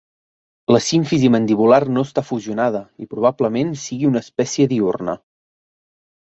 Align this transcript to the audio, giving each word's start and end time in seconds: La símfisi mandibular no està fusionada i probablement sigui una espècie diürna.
La 0.75 0.79
símfisi 0.85 1.29
mandibular 1.35 1.79
no 1.99 2.05
està 2.09 2.25
fusionada 2.31 2.83
i 3.05 3.09
probablement 3.13 3.77
sigui 3.85 4.11
una 4.15 4.25
espècie 4.29 4.69
diürna. 4.75 5.19